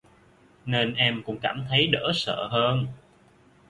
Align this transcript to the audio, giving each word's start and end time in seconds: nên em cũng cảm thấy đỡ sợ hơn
nên 0.65 0.93
em 0.95 1.23
cũng 1.25 1.39
cảm 1.41 1.65
thấy 1.69 1.87
đỡ 1.87 2.11
sợ 2.13 2.47
hơn 2.51 2.87